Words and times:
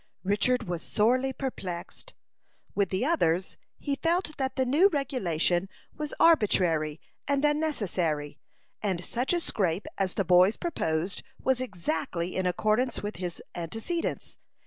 Richard 0.23 0.63
was 0.63 0.81
sorely 0.81 1.31
perplexed. 1.31 2.15
With 2.73 2.89
the 2.89 3.05
others, 3.05 3.57
he 3.77 3.97
felt 4.01 4.35
that 4.37 4.55
the 4.55 4.65
new 4.65 4.89
regulation 4.89 5.69
was 5.95 6.15
arbitrary 6.19 6.99
and 7.27 7.45
unnecessary; 7.45 8.39
and 8.81 9.05
such 9.05 9.31
a 9.31 9.39
scrape 9.39 9.85
as 9.99 10.15
the 10.15 10.25
boys 10.25 10.57
proposed 10.57 11.21
was 11.39 11.61
exactly 11.61 12.35
in 12.35 12.47
accordance 12.47 13.03
with 13.03 13.17
his 13.17 13.43
antecedents. 13.53 14.39